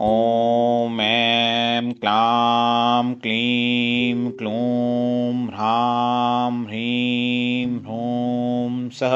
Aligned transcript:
ॐ 0.00 1.00
ऐं 1.00 1.92
क्लां 1.92 3.14
क्लीं 3.22 4.30
क्लूं 4.38 5.48
ह्रां 5.48 6.64
ह्रीं 6.64 7.66
ह्रूं 7.66 8.88
सः 8.98 9.14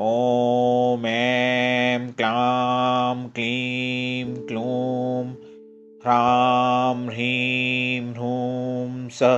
ॐ 0.05 1.05
ऐं 1.08 2.00
क्लां 2.16 3.28
क्लीं 3.36 4.33
क्लूं 4.48 5.20
ह्रां 6.02 6.97
ह्रीं 7.12 8.02
ह्रूं 8.08 8.91
स 9.19 9.30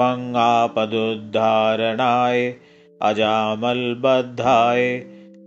वङ्गापदुद्धारणाय 0.00 0.82
अजामल्बद्धाय 3.10 4.84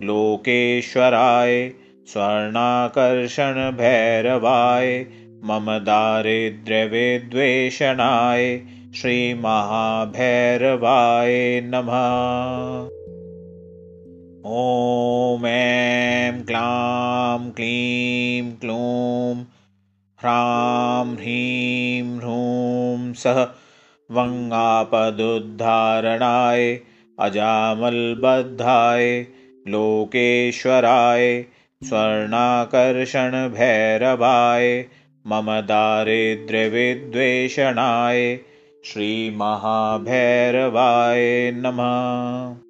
लोकेश्वराय 0.09 1.53
स्वर्णाकर्षणभैरवाय 2.13 4.89
मम 5.51 5.69
दारिद्र्यविद्वेषणाय 5.91 8.49
श्रीमहाभैरवाय 9.01 9.53
नमः 11.69 13.02
ॐ 14.45 15.45
ऐं 15.47 16.44
क्लां 16.45 17.52
क्लीं 17.58 18.47
क्लूं 18.61 19.35
ह्रां 20.23 21.05
ह्रीं 21.11 22.08
ह्रूं 22.17 23.13
सः 23.22 23.39
वङ्गापदुद्धारणाय 24.17 25.05
अजामल्बद्धाय 27.27 29.08
लोकेश्वराय 29.75 31.30
स्वर्णाकर्षणभैरवाय 31.89 34.67
मम 35.28 35.53
दारिद्र्यविद्वेषणाय 35.72 38.22
श्रीमहाभैरवाय 38.91 39.50
नमः 41.55 42.62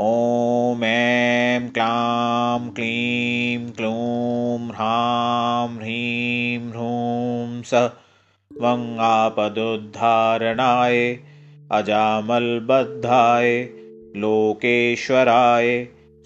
ॐ 0.00 0.82
ऐं 0.84 1.70
क्लां 1.76 2.58
क्लीं 2.74 3.62
क्लूं 3.78 4.58
ह्रां 4.74 5.70
ह्रीं 5.70 6.60
ह्रूं 6.66 7.62
स 7.70 7.80
वङ्गापदुद्धारणाय 8.62 11.00
अजामल्बद्धाय 11.78 13.50
लोकेश्वराय 14.24 15.72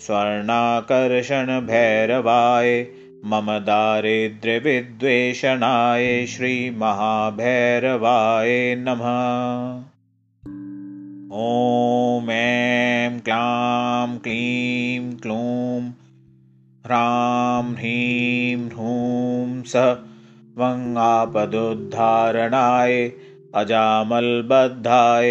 स्वर्णाकर्षणभैरवाय 0.06 2.75
मम 3.32 3.49
दारिद्र्यविद्वेषणाय 3.71 6.06
श्रीमहाभैरवाय 6.34 6.94
नमः 8.78 9.92
ॐ 11.32 12.28
ऐं 12.31 13.20
क्लां 13.26 14.09
क्लीं 14.25 15.04
क्लूं 15.20 15.84
ह्रां 16.87 17.69
ह्रीं 17.76 18.56
ह्रूं 18.65 19.47
स 19.70 19.84
वङ्गापदुद्धारणाय 20.59 22.97
अजामल्बद्धाय 23.60 25.31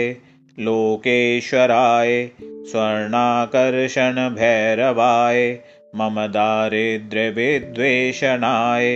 लोकेश्वराय 0.67 2.15
स्वर्णाकर्षणभैरवाय 2.71 5.43
मम 6.01 6.17
दारिद्र्यविद्वेषणाय 6.37 8.89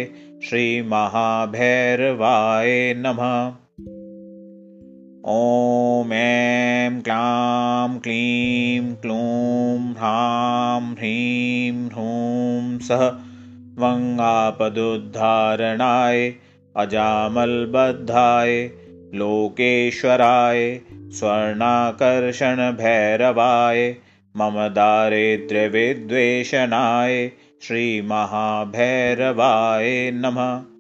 श्रीमहाभैरवाय 0.50 2.74
नमः 2.98 3.32
ॐ 5.34 6.12
ऐं 6.14 7.02
क्लां 7.02 8.00
क्लीं 8.00 8.96
क्लूं 8.96 9.94
ह्रां 10.00 10.82
ह्रीं 10.90 11.78
ह्रूं 11.94 12.66
सः 12.90 13.06
वङ्गापदुद्धारणाय 13.84 16.22
अजामल्बद्धाय 16.84 18.54
लोकेश्वराय 19.22 20.62
स्वर्णाकर्षणभैरवाय 21.20 23.82
मम 24.38 24.60
दारिद्र्यविद्वेषणाय 24.78 27.18
श्रीमहाभैरवाय 27.68 28.30
नमः 30.14 30.75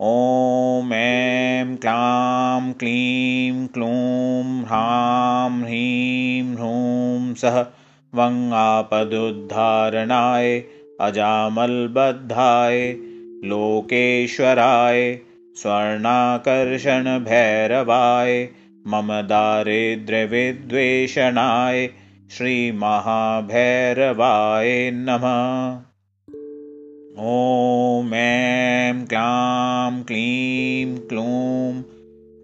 ॐ 0.00 0.92
ऐं 0.92 1.76
क्लां 1.82 2.72
क्लीं 2.80 3.66
क्लूं 3.74 4.64
ह्रां 4.64 5.52
ह्रीं 5.62 6.42
ह्रूं 6.56 7.34
सः 7.42 7.56
वङ्गापदुद्धारणाय 8.18 10.50
अजामल्बद्धाय 11.06 12.82
लोकेश्वराय 13.44 15.00
स्वर्णाकर्षणभैरवाय 15.62 18.36
मम 18.86 19.14
दारिद्र्यविद्वेषणाय 19.32 21.88
श्रीमहाभैरवाय 22.36 22.92
नमः 24.94 25.85
ॐ 27.18 28.12
ऐं 28.14 29.06
क्लां 29.06 30.02
क्लीं 30.08 30.96
क्लूं 31.10 31.76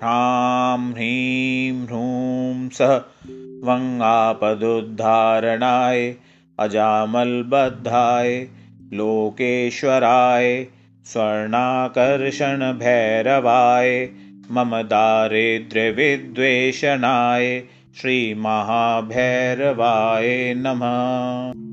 ह्रां 0.02 0.84
ह्रीं 0.92 1.72
ह्रूं 1.80 2.68
सः 2.76 2.94
वङ्गापदुद्धारणाय 3.68 6.00
अजामल्बद्धाय 6.66 8.32
लोकेश्वराय 9.00 10.48
स्वर्णाकर्षणभैरवाय 11.12 13.92
मम 14.50 14.72
दारिद्र्यविद्वेषणाय 14.94 17.50
श्रीमहाभैरवाय 18.00 18.56
नमः 20.56 21.71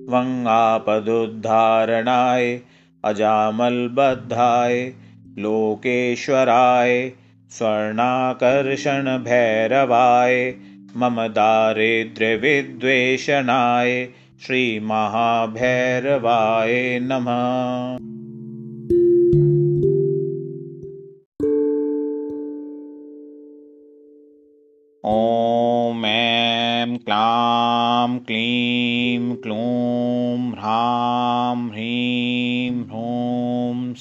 वङ्गापदुद्धारणाय 0.09 2.61
अजामल्बद्धाय 3.07 4.93
लोकेश्वराय 5.39 7.13
स्वर्णाकर्षणभैरवाय 7.59 10.55
मम 10.97 11.27
दारिद्र्यविद्वेषणाय 11.27 14.09
श्रीमहाभैरवाय 14.47 16.99
नमः 17.03 18.16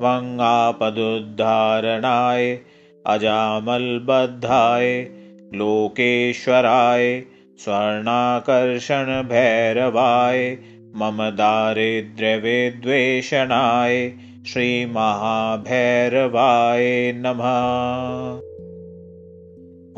वङ्गापदुद्धारणाय 0.02 2.58
अजामल्बद्धाय 3.06 5.10
लोकेश्वराय 5.54 7.22
स्वर्णाकर्षणभैरवाय 7.64 10.58
मम 10.96 11.30
दारिद्र्यविद्वेषणाय 11.30 14.12
श्रीमहाभैरवाय 14.46 17.12
नमः। 17.16 18.40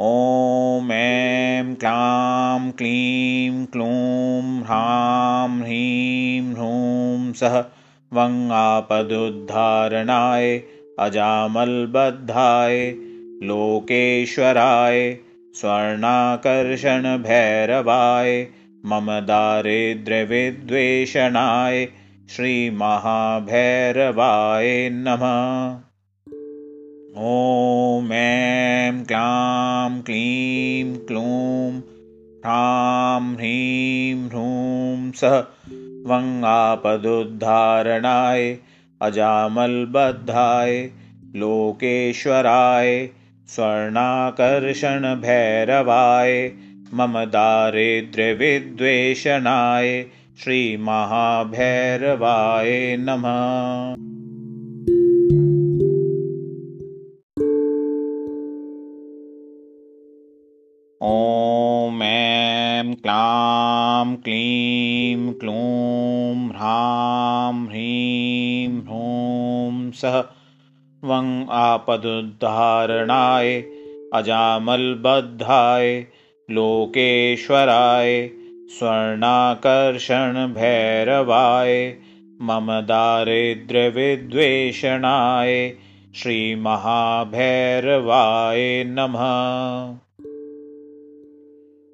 ॐ 0.00 0.90
ऐं 0.92 1.74
क्लां 1.74 2.70
क्लीं 2.78 3.66
क्लूं 3.66 4.62
ह्रां 4.62 5.60
ह्रीं 5.60 6.54
ह्रूं 6.54 7.32
सः 7.40 7.58
वङ्गापदुद्धारणाय 8.18 10.60
अजामल्बद्धाय 10.98 12.78
लोकेश्वराय 13.42 15.16
स्वर्णाकर्षणभैरवाय 15.60 18.46
मम 18.86 19.06
दारिद्र्यविद्वेषणाय 19.30 21.86
श्रीमहाभैरवाय 22.36 24.88
नमः 24.92 25.91
ॐ 27.16 28.12
ऐं 28.12 29.04
क्लां 29.04 30.02
क्लीं 30.02 30.96
क्लूं 31.08 31.80
ह्रां 32.44 33.34
ह्रीं 33.34 34.28
ह्रूं 34.28 35.12
सः 35.12 35.44
वङ्गापदुद्धारणाय 36.10 38.58
अजामल्बद्धाय 39.02 40.90
लोकेश्वराय 41.36 43.08
स्वर्णाकर्षणभैरवाय 43.56 46.52
मम 46.94 47.24
दारिद्र्यविद्वेषणाय 47.24 50.06
श्रीमहाभैरवाय 50.44 52.96
नमः 53.00 54.11
ॐ 61.04 62.02
ऐं 62.02 62.94
क्लां 62.94 64.16
क्लीं 64.16 65.32
क्लूं 65.40 66.50
ह्रां 66.50 67.54
ह्रीं 67.68 68.68
ह्रूं 68.68 69.90
सः 70.00 70.18
वं 71.02 71.30
आपदुद्धारणाय 71.62 73.50
अजामल्बद्धाय 74.14 76.06
लोकेश्वराय 76.50 78.30
स्वर्णाकर्षणभैरवाय 78.78 81.74
मम 82.42 82.70
दारिद्र्यविद्वेषणाय 82.92 85.74
श्रीमहाभैरवाय 86.14 88.62
नमः 88.86 89.26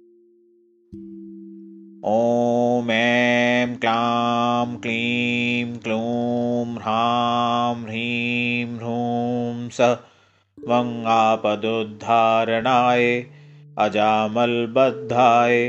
ॐ 2.10 2.89
ऐं 2.91 3.74
क्लां 3.81 4.77
क्लीं 4.84 5.74
क्लूं 5.84 6.77
ह्रां 6.77 7.75
ह्रीं 7.81 8.77
ह्रूं 8.77 9.70
स 9.70 9.89
वङ्गापदुद्धारणाय 10.58 13.05
अजामल्बद्धाय 13.86 15.60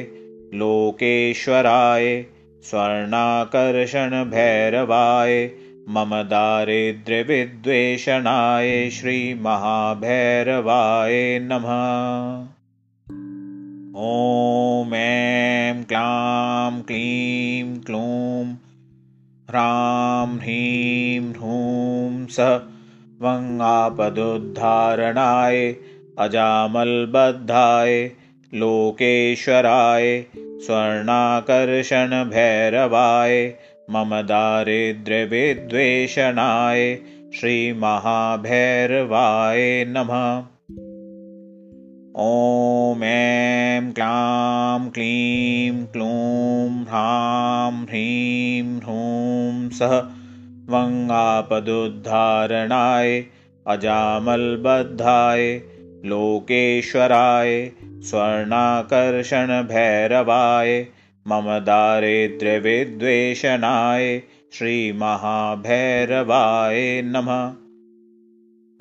लोकेश्वराय 0.62 2.08
स्वर्णाकर्षणभैरवाय 2.70 5.36
मम 5.96 6.14
दारिद्र्यविद्वेषणाय 6.32 8.72
श्रीमहाभैरवाय 8.90 9.48
नमः 11.42 11.74
ॐ 13.94 14.94
ऐं 14.94 15.84
क्लां 15.84 16.82
क्लीं 16.82 17.80
क्लूं 17.80 18.54
ह्रां 19.50 20.38
ह्रीं 20.38 21.32
ह्रूं 21.32 22.26
स 22.26 22.40
वङ्गापदुद्धारणाय 23.22 25.74
अजामल्बद्धाय 26.18 28.10
लोकेश्वराय 28.54 30.24
स्वर्णाकर्षणभैरवाय 30.66 33.54
मम 33.90 34.20
दारिद्र्यविद्वेषणाय 34.32 36.98
श्रीमहाभैरवाय 37.40 39.84
नमः 39.88 40.51
ॐ 42.20 43.02
ऐं 43.04 43.92
क्लां 43.92 44.90
क्लीं 44.90 45.86
क्लूं 45.92 46.84
ह्रां 46.88 47.84
ह्रीं 47.84 48.80
ह्रूं 48.80 49.70
सः 49.78 49.94
वङ्गापदुद्धारणाय 50.74 53.24
अजामल्बद्धाय 53.66 55.46
लोकेश्वराय 56.04 57.70
स्वर्णाकर्षणभैरवाय 58.10 60.86
मम 61.28 61.48
दारिद्र्यविद्वेषणाय 61.70 64.06
श्रीमहाभैरवाय 64.58 66.78
नमः 67.04 67.61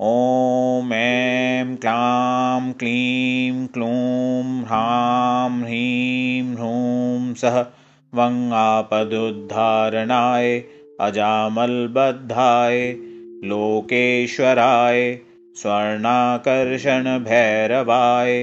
ॐ 0.04 0.92
ऐं 0.92 1.74
क्लां 1.82 2.62
क्लीं 2.78 3.66
क्लूं 3.74 4.46
ह्रां 4.70 5.50
ह्रीं 5.58 6.46
ह्रूं 6.54 7.34
सः 7.42 7.58
वङ्गापदुद्धारणाय 8.20 10.50
अजामल्बद्धाय 11.00 12.80
लोकेश्वराय 13.52 15.04
स्वर्णाकर्षणभैरवाय 15.62 18.34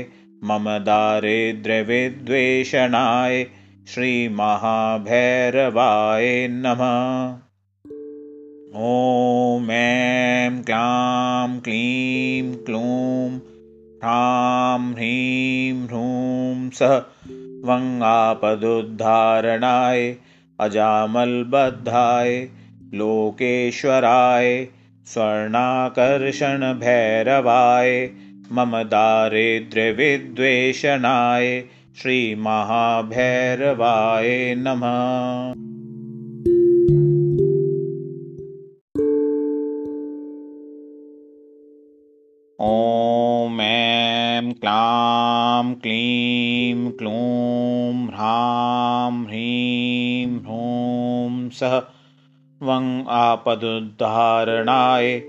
मम 0.51 0.71
दारिद्र्यविद्वेषणाय 0.87 3.43
श्रीमहाभैरवाय 3.93 4.49
नमः 6.51 7.48
ॐ 8.77 9.69
ऐं 9.71 10.61
क्लां 10.63 11.59
क्लीं 11.59 12.55
क्लूं 12.65 13.37
ह्रां 14.01 14.91
ह्रीं 14.91 15.85
ह्रूं 15.85 16.69
सः 16.79 16.93
वङ्गापदुद्धारणाय 17.69 20.03
अजामल्बद्धाय 20.59 22.37
लोकेश्वराय 23.01 24.51
स्वर्णाकर्षणभैरवाय 25.13 27.91
मम 28.51 28.77
दारिद्र्यविद्वेषणाय 28.93 31.49
श्रीमहाभैरवाय 32.01 32.69
नमः 34.57 35.58
वङ् 52.79 53.03
आपदुद्धारणाय 53.07 55.21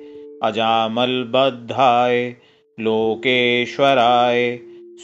अजामल्बद्धाय 0.42 2.34
लोकेश्वराय 2.80 4.58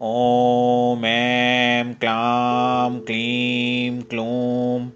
ॐ 0.01 1.05
ऐं 1.05 1.93
क्लां 1.93 2.99
क्लीं 2.99 4.01
क्लूं 4.01 4.87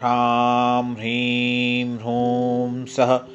ह्रां 0.00 0.94
ह्रीं 0.94 1.94
ह्रूं 1.94 2.84
सः 2.84 3.29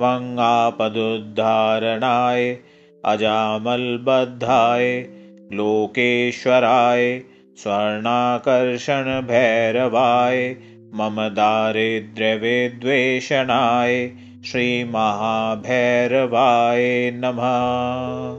वङ्गापदुद्धारणाय 0.00 2.56
अजामल्बद्धाय 3.04 5.06
लोकेश्वराय 5.52 7.22
स्वर्णाकर्षणभैरवाय 7.62 10.56
मम 10.94 11.28
दारिद्र्यविद्वेषणाय 11.28 14.12
श्रीमहाभैरवाय 14.44 17.10
नमः। 17.14 18.38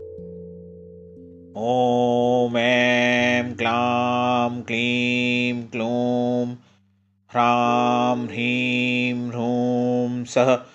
ॐ 1.57 2.57
ऐं 2.57 3.53
क्लां 3.53 4.61
क्लीं 4.61 5.63
क्लूं 5.63 6.55
ह्रां 7.31 8.25
ह्रीं 8.25 9.29
ह्रूं 9.29 10.23
सः 10.23 10.68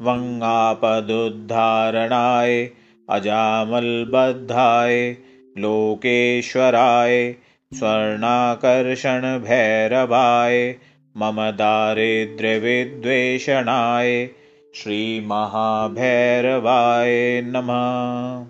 वङ्गापदुद्धारणाय 0.00 2.70
अजामल्बद्धाय 3.10 5.16
लोकेश्वराय 5.58 7.34
स्वर्णाकर्षणभैरवाय 7.74 10.74
मम 11.16 11.50
दारिद्र्यविद्वेषणाय 11.50 14.28
श्रीमहाभैरवाय 14.74 17.42
नमः। 17.44 18.46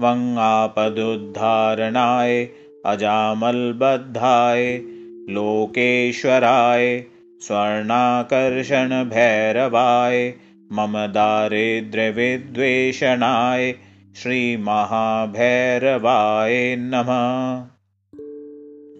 वङ्गापदुद्धारणाय 0.00 2.48
अजामल्बद्धाय 2.86 4.82
लोकेश्वराय 5.30 7.04
स्वर्णाकर्षणभैरवाय 7.42 10.34
मम 10.72 10.98
दारिद्र्यविद्वेषणाय 10.98 13.74
श्रीमहाभैरवाय 14.22 16.76
नमः। 16.78 17.64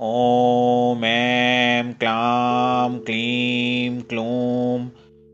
ॐ 0.03 1.03
ऐं 1.03 1.93
क्लां 1.93 2.99
क्लीं 2.99 4.01
क्लूं 4.01 4.87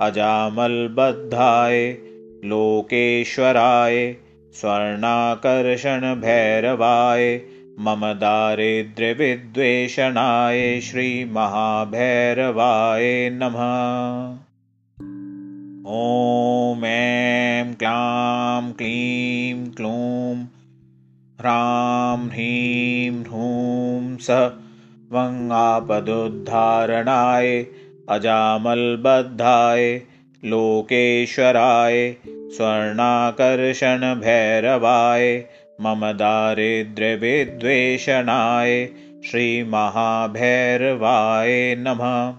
अजामल्बद्धाय 0.00 1.96
लोकेश्वराय 2.44 4.14
स्वर्णाकर्षणभैरवाय 4.60 7.40
मम 7.78 8.12
दारिद्र्यविद्वेषणाय 8.12 10.80
श्रीमहाभैरवाय 10.80 13.30
नमः। 13.32 14.40
ॐ 15.90 16.84
ऐं 16.84 17.74
क्लां 17.74 18.72
क्लीं 18.72 19.66
क्लूं 19.66 20.44
ह्रां 21.40 22.28
ह्रीं 22.28 23.20
ह्रूं 23.20 24.16
सः 24.16 24.69
वङ्गापदुद्धारणाय 25.12 27.66
अजामल्बद्धाय 28.08 30.00
लोकेश्वराय 30.44 32.14
स्वर्णाकर्षणभैरवाय 32.56 35.44
मम 35.80 36.12
दारिद्र्यविद्वेषणाय 36.12 38.88
श्रीमहाभैरवाय 39.30 41.74
नमः। 41.78 42.32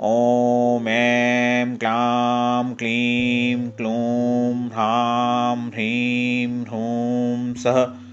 ॐ 0.00 0.88
ऐं 0.88 1.76
क्लां 1.76 2.74
क्लीं 2.74 3.70
क्लूं 3.70 4.66
ह्रां 4.66 5.70
ह्रीं 5.70 6.62
ह्रूं 6.62 7.54
सः 7.54 8.03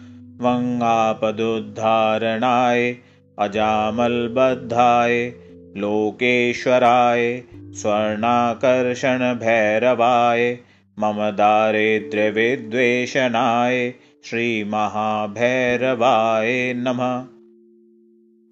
वङ्गापदुद्धारणाय 0.41 2.95
अजामल्बद्धाय 3.39 5.33
लोकेश्वराय 5.77 7.43
स्वर्णाकर्षणभैरवाय 7.81 10.57
मम 10.99 11.31
दारिद्र्यविद्वेषणाय 11.31 13.93
श्रीमहाभैरवाय 14.25 16.73
नमः। 16.77 17.23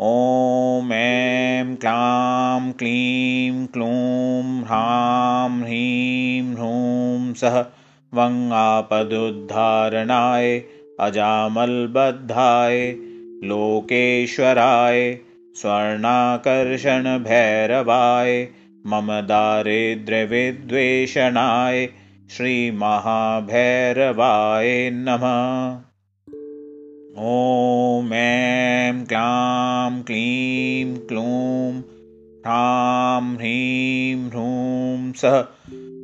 ॐ 0.02 0.93
ऐं 0.93 1.75
क्लां 1.75 2.71
क्लीं 2.71 3.67
क्लूं 3.67 4.63
ह्रां 4.63 5.62
ह्रीं 5.62 6.54
ह्रूं 6.54 7.34
सः 7.34 7.65
वङ्गापदुद्धारणाय 8.13 10.62
अजामल्बद्धाय 10.99 12.95
लोकेश्वराय 13.43 15.17
स्वर्णाकर्षणभैरवाय 15.55 18.47
मम 18.88 19.12
दारिद्र्यविद्वेषणाय 19.12 21.89
श्रीमहाभैरवाय 22.29 24.89
नमः। 24.93 25.77
ॐ 27.21 28.13
ऐं 28.13 29.05
क्लां 29.05 30.03
क्लीं 30.03 31.07
क्लूं 31.07 31.81
ह्रां 32.39 33.35
ह्रीं 33.35 34.29
ह्रूं 34.29 35.13
सः 35.13 35.43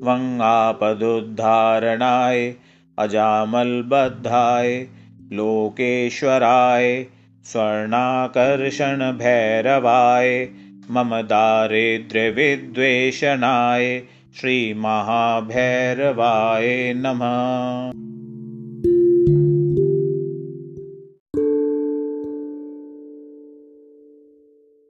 वङ्गापदुद्धारणाय 0.08 2.54
अजामल्बद्धाय 3.00 4.86
लोकेश्वराय 5.34 7.06
स्वर्णाकर्षणभैरवाय 7.52 10.48
मम 10.92 11.22
दारिद्र्यविद्वेषणाय 11.22 14.02
श्रीमहाभैरवाय 14.40 16.94
नमः। 16.98 17.92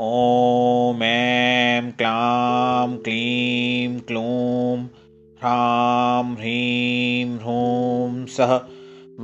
ॐ 0.01 1.03
ऐं 1.79 1.91
क्लां 1.99 2.89
क्लीं 3.05 3.91
क्लूं 4.09 4.79
ह्रां 5.43 6.25
ह्रीं 6.37 7.29
ह्रूं 7.39 8.27
सः 8.37 8.55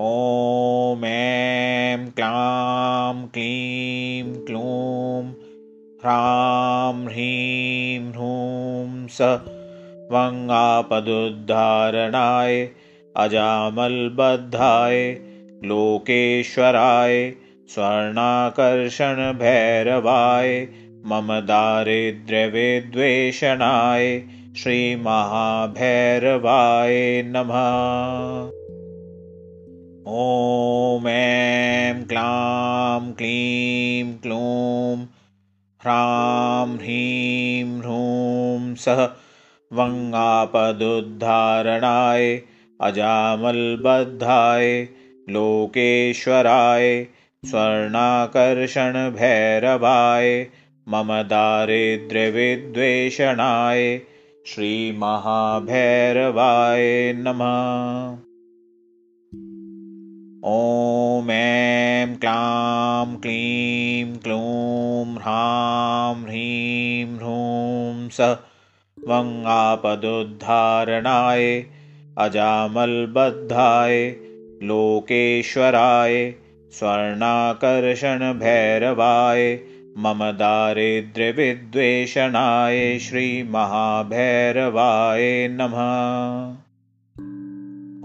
ॐ 0.05 1.03
ऐं 1.05 2.01
क्लां 2.17 3.13
क्लीं 3.35 4.25
क्लूं 4.47 5.21
ह्रां 6.01 6.97
ह्रीं 7.05 8.01
ह्रूं 8.17 8.91
स 9.15 9.29
वङ्गापदुद्धारणाय 10.11 10.99
अजामल्बद्धाय 13.23 15.01
लोकेश्वराय 15.71 17.17
स्वर्णाकर्षणभैरवाय 17.75 20.53
मम 21.13 21.33
दारिद्र्यविद्वेषणाय 21.49 24.05
श्रीमहाभैरवाय 24.63 25.01
नमः 27.33 28.66
ॐ 30.07 31.07
ऐं 31.09 32.05
क्लां 32.07 33.13
क्लीं 33.13 34.13
क्लूं 34.23 35.05
ह्रां 35.83 36.67
ह्रीं 36.75 37.79
ह्रूं 37.79 38.75
सः 38.83 39.01
वङ्गापदुद्धारणाय 39.79 40.69
अजामल्बद्धाय 42.89 44.69
लोकेश्वराय 45.35 46.87
स्वर्णाकर्षणभैरवाय 47.51 50.29
मम 50.93 51.11
दारिद्र्यविद्वेषणाय 51.33 53.83
श्रीमहाभैरवाय 54.53 55.11
नमः 57.17 58.26
ॐ 60.45 61.29
ऐं 61.31 62.17
क्लां 62.17 63.17
क्लीं 63.21 64.17
क्लूं 64.17 65.15
ह्रां 65.15 66.23
ह्रीं 66.23 67.15
ह्रूं 67.15 68.09
सः 68.17 68.35
वङ्गापदुद्धारणाय 69.09 71.47
अजामल्बद्धाय 72.25 73.97
लोकेश्वराय 74.63 76.15
स्वर्णाकर्षणभैरवाय 76.79 79.43
मम 80.05 80.23
दारिद्र्यविद्वेषणाय 80.43 82.79
श्रीमहाभैरवाय 82.99 83.87
नमः 85.51 86.66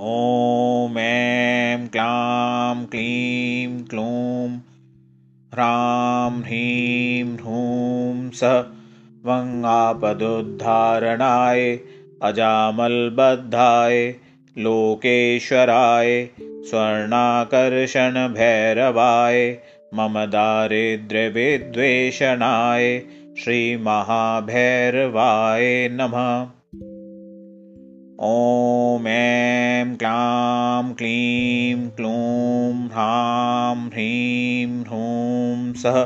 ॐ 0.00 0.98
ऐं 0.98 1.88
क्लां 1.88 2.86
क्लीं 2.86 3.84
क्लूं 3.84 4.58
ह्रां 5.54 6.42
ह्रीं 6.42 7.24
ह्रूं 7.24 8.30
सः 8.30 8.64
वङ्गापदुद्धारणाय 9.26 11.78
अजामल्बद्धाय 12.22 14.14
लोकेश्वराय 14.58 16.28
स्वर्णाकर्षणभैरवाय 16.70 19.58
मम 19.94 20.24
दारिद्र्यविद्वेषणाय 20.24 23.02
श्रीमहाभैरवाय 23.44 25.88
नमः 25.92 26.61
ॐ 28.20 29.06
ऐं 29.08 29.96
क्लां 29.96 30.94
क्लीं 30.94 31.90
क्लूं 31.90 32.88
ह्रां 32.88 33.76
ह्रीं 33.76 34.82
ह्रूं 34.82 35.72
सः 35.82 36.04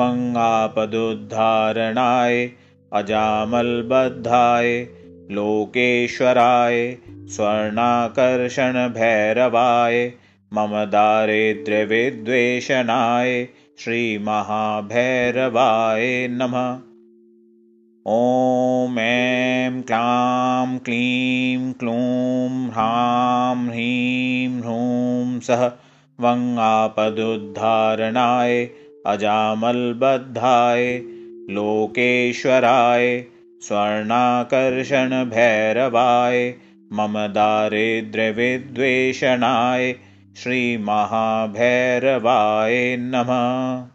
वङ्गापदुद्धारणाय 0.00 2.50
अजामल्बद्धाय 2.92 4.88
लोकेश्वराय 5.30 6.96
स्वर्णाकर्षणभैरवाय 7.36 10.12
मम 10.54 10.84
दारिद्र्यविद्वेषणाय 10.84 13.48
श्रीमहाभैरवाय 13.78 16.28
नमः 16.30 16.93
ॐ 18.06 18.98
ऐं 18.98 19.82
क्लां 19.82 20.78
क्लीं 20.78 21.72
क्लूं 21.80 22.70
ह्रां 22.72 23.68
ह्रीं 23.68 24.60
ह्रूं 24.60 25.40
सः 25.46 25.62
वङ्गापदुद्धारणाय 26.24 28.68
अजामल्बद्धाय 29.12 30.84
लोकेश्वराय 31.50 33.08
स्वर्णाकर्षणभैरवाय 33.68 36.54
मम 36.92 37.16
दारिद्र्यविद्वेषणाय 37.38 39.94
श्रीमहाभैरवाय 40.42 41.16
नमः 43.00 43.93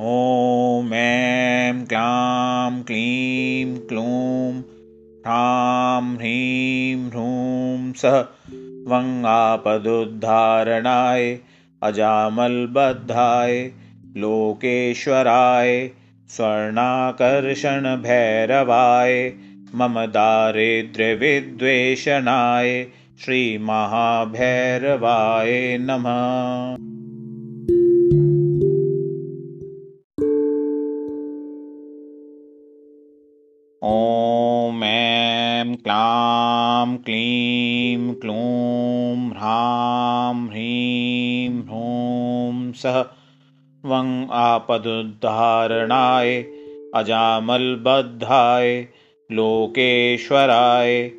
ॐ 0.00 0.92
ऐं 0.94 1.84
क्लां 1.90 2.82
क्लीं 2.88 3.70
क्लूं 3.88 4.50
ह्रां 5.24 6.02
ह्रीं 6.10 7.00
ह्रूं 7.06 7.80
सः 8.02 8.18
वङ्गापदुद्धारणाय 8.92 11.26
अजामल्बद्धाय 11.88 13.56
लोकेश्वराय 14.24 15.72
स्वर्णाकर्षणभैरवाय 16.36 19.16
मम 19.74 19.98
दारिद्र्यविद्वेषणाय 20.18 22.70
श्रीमहाभैरवाय 23.24 23.82
नमः 25.80 26.96
आपदुद्धारणाय 44.30 46.44
अजामल्बद्धाय 46.94 48.86
लोकेश्वराय 49.32 51.10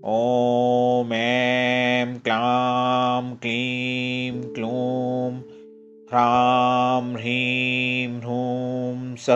ॐ 0.06 1.12
ऐं 1.12 2.18
क्लां 2.18 3.36
क्लीं 3.36 4.54
क्लूं 4.54 5.40
ह्रां 6.10 7.14
ह्रीं 7.14 8.20
ह्रूं 8.20 9.16
स 9.16 9.30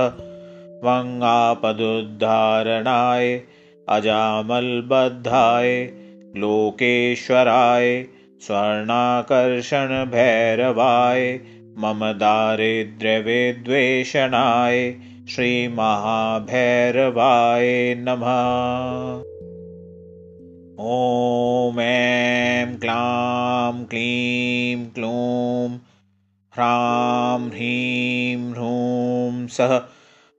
वङ्गापदुद्धारणाय 0.88 3.40
अजामल्बद्धाय 3.88 5.92
लोकेश्वराय 6.36 8.06
स्वर्णाकर्षणभैरवाय 8.46 11.40
मम 11.78 12.12
दारिद्र्यविद्वेषणाय 12.12 14.94
श्रीमहाभैरवाय 15.28 17.94
नमः। 17.98 19.22
ॐ 20.80 21.80
ऐं 21.80 22.76
क्लां 22.76 23.84
क्लीं 23.84 24.90
क्लूं 24.90 25.78
ह्रां 26.54 27.48
ह्रीं 27.48 28.52
ह्रूं 28.52 29.46
सः 29.46 29.80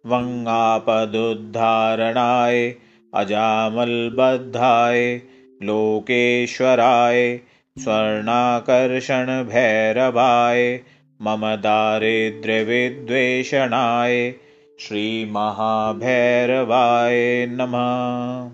वङ्गापदुद्धारणाय 0.05 2.75
अजामल्बद्धाय 3.13 5.21
लोकेश्वराय 5.63 7.39
स्वर्णाकर्षणभैरवाय 7.79 10.79
मम 11.21 11.55
दारिद्र्यविद्वेषणाय 11.55 14.33
श्रीमहाभैरवाय 14.79 17.47
नमः। 17.49 18.49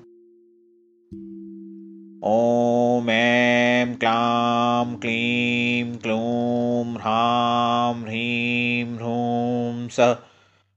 ॐ 2.30 3.10
ऐं 3.10 3.96
क्लां 3.96 4.96
क्लीं 4.96 5.98
क्लूं 5.98 6.94
ह्रां 6.94 8.04
ह्रीं 8.04 8.96
ह्रूं 8.96 9.88
स 9.88 10.16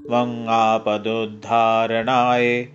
वङ्गापदुद्धारणाय 0.06 2.66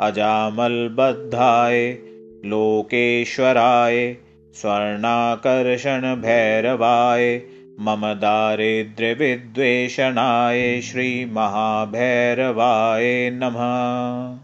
अजामल्बद्धाय 0.00 1.98
लोकेश्वराय 2.44 4.16
स्वर्णाकर्षणभैरवाय 4.54 7.42
मम 7.80 8.06
दारिद्र्यविद्वेषणाय 8.06 10.80
श्रीमहाभैरवाय 10.80 13.30
नमः। 13.32 14.36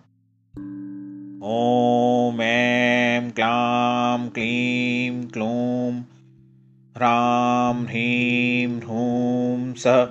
ॐ 1.49 2.41
ऐं 2.41 3.31
क्लां 3.31 4.29
क्लीं 4.29 5.29
क्लूं 5.29 6.03
ह्रां 6.97 7.85
ह्रीं 7.85 8.77
ह्रूं 8.77 9.75
स 9.75 10.07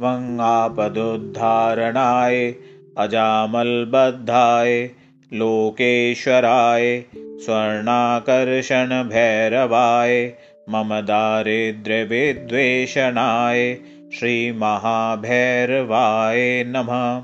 वङ्गापदुद्धारणाय 0.00 2.54
अजामल्बद्धाय 2.98 4.90
लोकेश्वराय 5.32 7.04
स्वर्णाकर्षणभैरवाय 7.44 10.32
मम 10.70 11.00
दारिद्र्यविद्वेषणाय 11.00 13.78
श्रीमहाभैरवाय 14.18 16.64
नमः। 16.66 17.22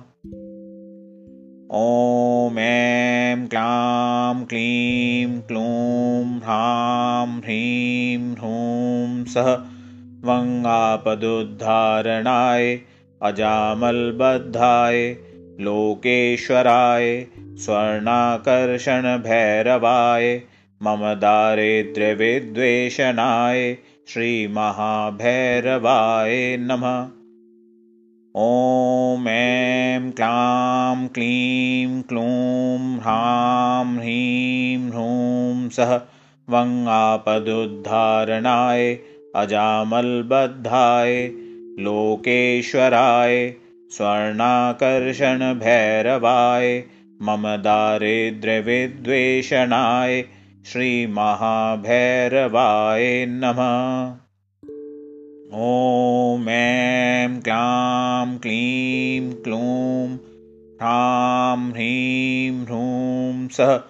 ॐ 1.74 2.58
ऐं 2.58 3.46
क्लां 3.46 4.44
क्लीं 4.44 5.40
क्लूं 5.40 6.38
ह्रां 6.38 7.40
ह्रीं 7.40 8.32
ह्रूं 8.32 9.24
सः 9.24 9.71
वङ्गापदुद्धारणाय 10.24 12.78
अजामल्बद्धाय 13.22 15.16
लोकेश्वराय 15.60 17.26
स्वर्णाकर्षणभैरवाय 17.64 20.42
मम 20.82 21.14
दारिद्र्यविद्वेषणाय 21.14 23.76
श्रीमहाभैरवाय 24.08 26.56
नमः। 26.60 27.06
ॐ 28.36 29.28
ऐं 29.28 30.10
क्लां 30.10 31.08
क्लीं 31.08 32.02
क्लूं 32.02 32.98
ह्रां 32.98 33.96
ह्रीं 33.96 34.90
ह्रूं 34.90 35.68
सः 35.68 36.00
वङ्गापदुद्धारणाय 36.50 38.98
अजामल्बद्धाय 39.36 41.30
लोकेश्वराय 41.78 43.54
स्वर्णाकर्षणभैरवाय 43.90 46.84
मम 47.22 47.48
दारिद्र्यविद्वेषणाय 47.48 50.24
श्रीमहाभैरवाय 50.66 53.26
नमः। 53.28 54.22
ॐ 55.54 56.48
ऐं 56.48 57.40
क्लां 57.40 58.38
क्लीं 58.38 59.32
क्लूं 59.32 60.16
ह्रां 60.82 61.70
ह्रीं 61.70 62.64
ह्रूं 62.64 63.48
सः 63.48 63.80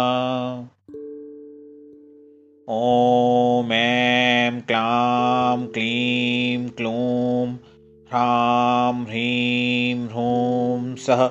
ॐ 2.69 3.71
ऐं 3.71 4.61
क्लां 4.61 5.67
क्लीं 5.67 6.69
क्लूं 6.69 7.55
ह्रां 8.09 9.03
ह्रीं 9.03 10.07
ह्रूं 10.07 10.95
सः 10.95 11.29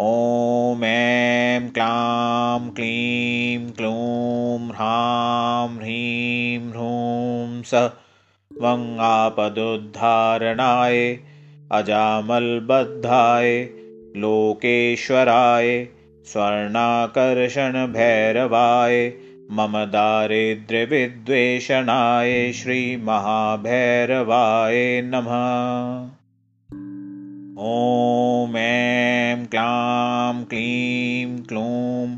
ॐ 0.03 0.85
ऐं 0.85 1.71
क्लां 1.71 2.71
क्लीं 2.71 3.71
क्लूं 3.71 4.69
ह्रां 4.69 5.79
ह्रीं 5.79 6.71
ह्रूं 6.71 7.63
स 7.63 7.75
वङ्गापदुद्धारणाय 8.63 11.19
अजामल्बद्धाय 11.73 13.69
लोकेश्वराय 14.17 15.87
स्वर्णाकर्षणभैरवाय 16.33 19.13
मम 19.51 19.85
दारिद्र्यविद्वेषणाय 19.85 22.53
श्रीमहाभैरवाय 22.53 25.03
नमः। 25.05 26.09
ॐ 27.61 28.57
ऐं 28.57 29.47
क्लां 29.47 30.45
क्लीं 30.45 31.43
क्लूं 31.43 32.17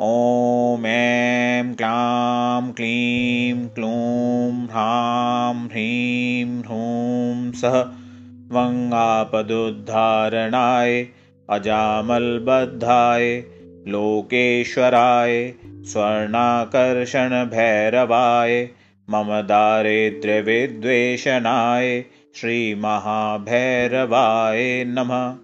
ॐ 0.00 0.86
ऐं 0.86 1.74
क्लां 1.74 2.72
क्लीं 2.72 3.68
क्लूं 3.68 4.64
ह्रां 4.64 5.68
ह्रीं 5.68 6.60
ह्रूं 6.60 7.52
सः 7.52 7.97
वङ्गापदुद्धारणाय 8.52 11.06
अजामल्बद्धाय 11.50 13.44
लोकेश्वराय 13.88 15.54
स्वर्णाकर्षणभैरवाय 15.84 18.68
मम 19.10 19.40
दारिद्र्यविद्वेषणाय 19.40 22.04
श्रीमहाभैरवाय 22.34 24.84
नमः। 24.88 25.34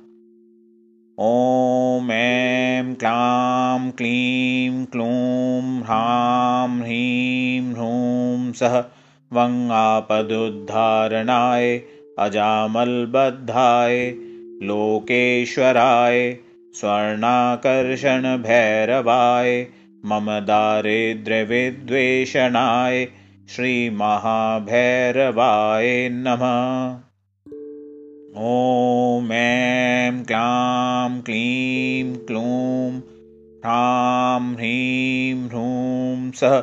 ॐ 1.24 2.10
ऐं 2.10 2.94
क्लां 2.94 3.90
क्लीं 3.90 4.86
क्लूं 4.86 5.82
ह्रां 5.82 6.80
ह्रीं 6.80 7.72
ह्रूं 7.72 8.52
सः 8.52 8.84
वङ्गापदुद्धारणाय 9.32 11.80
अजामल्बद्धाय 12.18 14.14
लोकेश्वराय 14.62 16.36
स्वर्णाकर्षणभैरवाय 16.74 19.66
मम 20.04 20.30
दारिद्र्यविद्वेषणाय 20.30 23.08
श्रीमहाभैरवाय 23.48 26.08
नमः। 26.12 26.98
ॐ 28.42 29.32
ऐं 29.32 30.24
क्लां 30.24 31.20
क्लीं 31.20 32.16
क्लूं 32.16 33.00
ह्रां 33.58 34.54
ह्रीं 34.54 35.48
ह्रूं 35.48 36.32
सः 36.32 36.62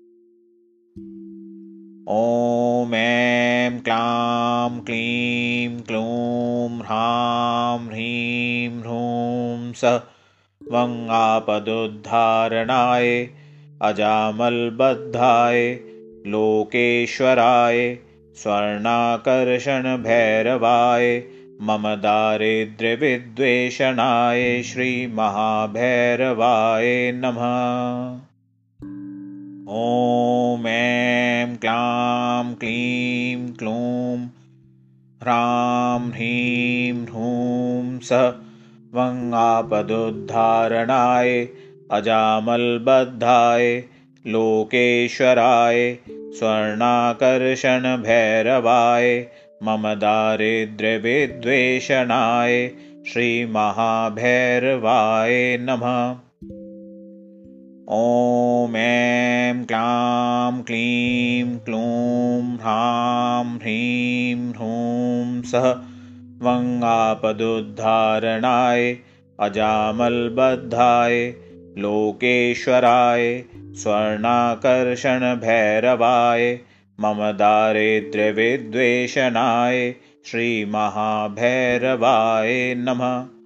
ॐ 2.10 2.94
ऐं 2.96 3.80
क्लां 3.86 4.82
क्लीं 4.90 5.72
क्लूं 5.88 6.68
ह्रां 6.82 7.80
ह्रीं 7.88 8.70
ह्रूं 8.76 9.74
स 9.80 9.90
वङ्गापदुद्धारणाय 10.62 13.10
अजामल्बद्धाय 13.90 15.60
लोकेश्वराय 16.36 17.82
स्वर्णाकर्षणभैरवाय 18.44 21.12
मम 21.70 21.90
दारिद्र्यविद्वेषणाय 22.08 23.04
श्रीमहाभैरवाय 24.72 26.90
नमः 27.16 27.46
ॐ 29.70 30.68
ऐं 30.68 31.58
क्लां 31.58 32.56
क्लीं 32.60 33.54
क्लूं 33.54 34.28
ह्रां 35.24 36.12
ह्रीं 36.12 37.08
ह्रूं 37.08 38.00
स 38.10 38.20
वङ्गापदुद्धारणाय 38.94 41.34
अजामल्बद्धाय 41.92 43.84
लोकेश्वराय 44.28 45.98
स्वर्णाकर्षणभैरवाय 46.40 49.28
मम 49.64 49.94
दारिद्र्यविद्वेषणाय 50.06 52.72
श्रीमहाभैरवाय 53.14 55.58
नमः 55.62 56.27
ॐ 57.96 58.76
ऐं 58.76 59.66
क्लां 59.66 60.64
क्लीं 60.64 61.60
क्लूं 61.66 62.56
ह्रां 62.64 63.46
ह्रीं 63.52 64.50
ह्रूं 64.56 65.44
सः 65.52 65.68
वङ्गापदुद्धारणाय 66.48 68.84
अजामल्बद्धाय 69.48 71.16
लोकेश्वराय 71.86 73.24
स्वर्णाकर्षणभैरवाय 73.84 76.44
मम 77.02 77.24
दारिद्र्यविद्वेषणाय 77.44 79.80
श्रीमहाभैरवाय 80.32 80.92
नमः 82.78 83.37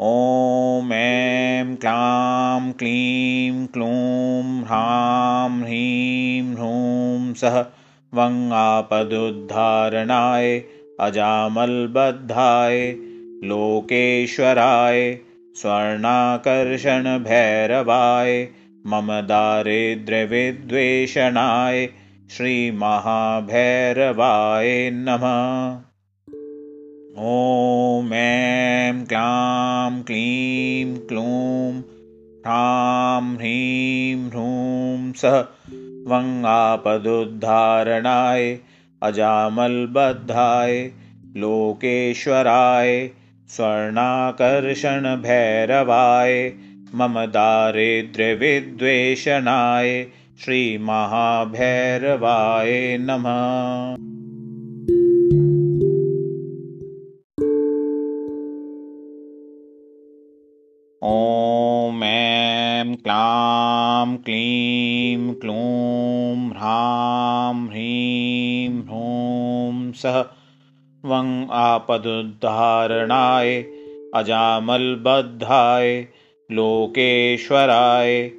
ॐ 0.00 0.92
ऐं 0.92 1.76
क्लां 1.76 2.72
क्लीं 2.78 3.66
क्लूं 3.66 4.64
ह्रां 4.64 5.60
ह्रीं 5.60 6.54
ह्रूं 6.54 7.34
सः 7.42 7.60
वङ्गापदुद्धारणाय 8.18 10.62
अजामल्बद्धाय 11.00 12.96
लोकेश्वराय 13.44 15.18
स्वर्णाकर्षणभैरवाय 15.62 18.48
मम 18.86 19.20
दारिद्र्यविद्वेषणाय 19.30 21.88
श्रीमहाभैरवाय 22.30 24.90
नमः 24.94 25.93
ॐ 27.18 28.12
ऐं 28.12 29.04
क्लां 29.06 30.02
क्लीं 30.02 30.96
क्लूं 31.10 31.82
ह्रां 32.46 33.34
ह्रीं 33.34 34.28
ह्रूं 34.28 35.12
सः 35.20 35.36
वङ्गापदुद्धारणाय 36.12 38.58
अजामल्बद्धाय 39.02 40.90
लोकेश्वराय 41.36 43.10
स्वर्णाकर्षणभैरवाय 43.56 46.52
मम 46.94 47.20
दारिद्र्यविद्वेषणाय 47.36 50.06
श्रीमहाभैरवाय 50.44 51.56
नमः 53.00 54.13
वं 71.24 71.46
आपदुद्धारणाय 71.50 73.64
अजामल्बद्धाय 74.14 76.06
लोकेश्वराय 76.50 78.30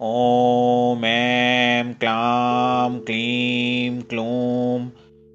ॐ 0.02 1.06
ऐं 1.06 1.94
क्लां 1.94 3.00
क्लीं 3.00 4.02
क्लूं 4.02 4.88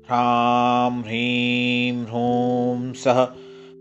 ह्रां 0.08 1.02
ह्रीं 1.02 2.04
ह्रूं 2.04 2.92
सः 2.92 3.39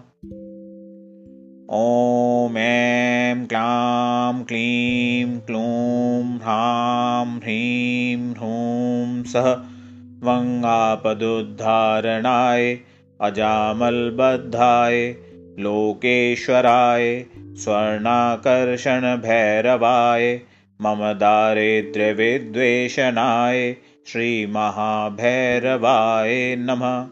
ॐ 1.76 2.58
ऐं 2.58 3.46
क्लां 3.46 4.44
क्लीं 4.44 5.40
क्लूं 5.40 6.38
ह्रां 6.38 7.38
ह्रीं 7.38 8.32
ह्रूं 8.32 9.24
सः 9.24 9.77
वङ्गापदुद्धारणाय 10.24 12.78
अजामल्बद्धाय 13.22 15.16
लोकेश्वराय 15.60 17.26
स्वर्णाकर्षणभैरवाय 17.64 20.42
मम 20.82 21.14
दारिद्र्यविद्वेषणाय 21.14 23.76
श्रीमहाभैरवाय 24.08 26.56
नमः। 26.60 27.08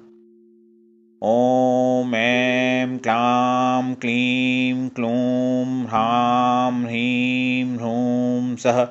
ॐ 1.24 2.12
ऐं 2.16 2.97
क्लां 2.97 3.95
क्लीं 3.95 4.89
क्लूं 4.89 5.86
ह्रां 5.86 6.84
ह्रीं 6.84 7.78
ह्रूं 7.78 8.56
सः 8.56 8.88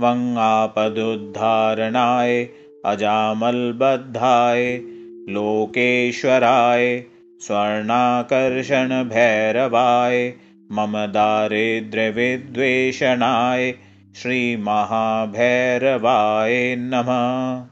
वङ्गापदुद्धारणाय 0.00 2.48
अजामल्बद्धाय 2.90 4.80
लोकेश्वराय 5.28 7.02
स्वर्णाकर्षणभैरवाय 7.46 10.32
मम 10.72 10.96
दारिद्र्यविद्वेषणाय 10.96 13.74
श्रीमहाभैरवाय 14.22 16.76
नमः। 16.78 17.64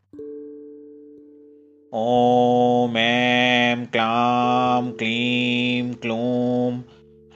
ॐ 1.94 2.96
ऐं 2.96 3.86
क्लां 3.86 4.92
क्लीं 4.92 5.94
क्लूं 5.94 6.85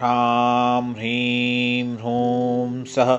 ह्रां 0.01 0.93
ह्रीं 0.93 1.97
ह्रूं 1.97 2.85
सः 2.85 3.19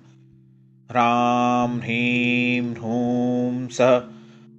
ह्रां 0.92 1.80
ह्रीं 1.80 2.74
ह्रूं 2.74 3.70
स 3.78 3.88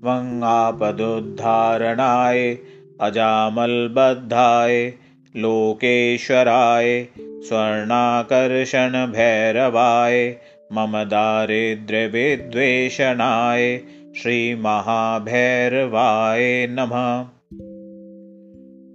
वङ्गापदुद्धारणाय 0.04 2.56
अजामल्बद्धाय 3.00 4.92
लोकेश्वराय 5.36 7.06
स्वर्णाकर्षणभैरवाय 7.48 10.36
मम 10.72 11.02
दारिद्र्यविद्वेषणाय 11.14 13.80
श्रीमहाभैरवाय 14.22 16.66
नमः 16.70 17.33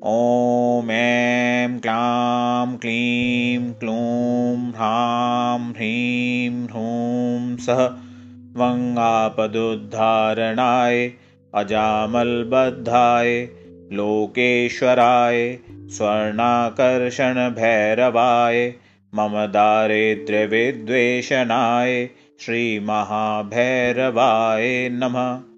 ॐ 0.08 0.92
ऐं 0.92 1.80
क्लां 1.80 2.78
क्लीं 2.78 3.74
क्लूं 3.74 4.72
ह्रां 4.76 5.72
ह्रीं 5.72 6.68
ह्रूं 6.68 7.58
सः 7.58 7.82
वङ्गापदुद्धारणाय 8.62 11.12
अजामल्बद्धाय 11.54 13.48
लोकेश्वराय 13.92 15.60
स्वर्णाकर्षणभैरवाय 15.98 18.74
मम 19.16 19.46
दारिद्र्यविद्वेषणाय 19.58 22.10
श्रीमहाभैरवाय 22.46 24.90
नमः 24.92 25.49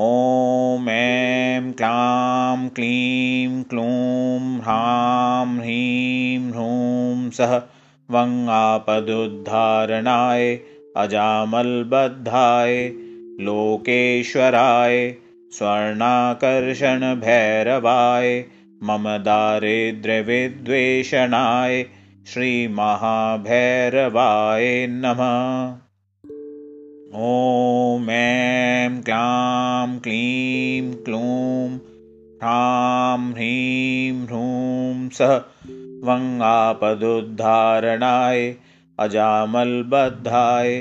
ॐ 0.00 0.88
ऐं 0.90 1.70
क्लां 1.78 2.58
क्लीं 2.74 3.62
क्लूं 3.70 4.42
ह्रां 4.66 5.46
ह्रीं 5.54 6.42
ह्रूं 6.50 7.30
सः 7.38 7.54
वङ्गापदुद्धारणाय 8.16 10.46
अजामल्बद्धाय 11.04 12.76
लोकेश्वराय 13.48 15.00
स्वर्णाकर्षणभैरवाय 15.58 18.30
मम 18.90 19.10
दारिद्र्यविद्वेषणाय 19.26 21.82
श्रीमहाभैरवाय 22.32 22.88
नमः 24.90 25.87
ॐ 27.16 28.08
ऐं 28.10 29.00
क्लां 29.02 29.98
क्लीं 29.98 30.92
क्लूं 31.04 31.76
ह्रां 32.42 33.30
ह्रीं 33.30 34.24
ह्रूं 34.24 35.08
सः 35.18 35.32
वङ्गापदुद्धारणाय 36.08 38.42
अजामल्बद्धाय 38.98 40.76